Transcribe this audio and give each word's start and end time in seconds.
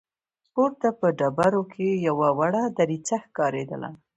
پورته 0.53 0.89
په 0.99 1.07
ډبرو 1.19 1.63
کې 1.73 1.87
يوه 2.07 2.29
وړه 2.39 2.63
دريڅه 2.79 3.15
ښکارېدله. 3.25 3.89